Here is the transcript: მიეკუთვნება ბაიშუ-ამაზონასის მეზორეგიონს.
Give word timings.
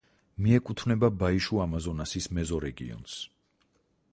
მიეკუთვნება 0.45 1.09
ბაიშუ-ამაზონასის 1.23 2.29
მეზორეგიონს. 2.39 3.19